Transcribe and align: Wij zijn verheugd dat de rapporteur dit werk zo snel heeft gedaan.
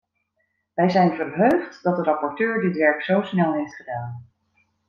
Wij 0.73 0.89
zijn 0.89 1.15
verheugd 1.15 1.83
dat 1.83 1.95
de 1.95 2.03
rapporteur 2.03 2.61
dit 2.61 2.77
werk 2.77 3.03
zo 3.03 3.21
snel 3.21 3.53
heeft 3.53 3.75
gedaan. 3.75 4.25